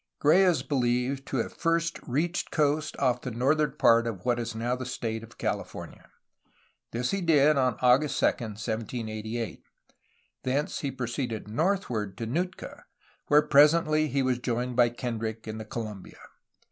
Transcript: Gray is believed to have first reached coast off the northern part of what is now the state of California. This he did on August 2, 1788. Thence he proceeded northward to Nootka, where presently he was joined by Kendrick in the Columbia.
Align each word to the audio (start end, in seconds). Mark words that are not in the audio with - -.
Gray 0.17 0.41
is 0.43 0.63
believed 0.63 1.27
to 1.27 1.37
have 1.37 1.53
first 1.53 1.99
reached 2.07 2.49
coast 2.49 2.97
off 2.97 3.21
the 3.21 3.29
northern 3.29 3.73
part 3.73 4.07
of 4.07 4.25
what 4.25 4.39
is 4.39 4.55
now 4.55 4.75
the 4.75 4.83
state 4.83 5.21
of 5.21 5.37
California. 5.37 6.09
This 6.89 7.11
he 7.11 7.21
did 7.21 7.55
on 7.55 7.77
August 7.83 8.19
2, 8.19 8.25
1788. 8.25 9.61
Thence 10.41 10.79
he 10.79 10.89
proceeded 10.89 11.47
northward 11.47 12.17
to 12.17 12.25
Nootka, 12.25 12.85
where 13.27 13.43
presently 13.43 14.07
he 14.07 14.23
was 14.23 14.39
joined 14.39 14.75
by 14.75 14.89
Kendrick 14.89 15.47
in 15.47 15.59
the 15.59 15.65
Columbia. 15.65 16.17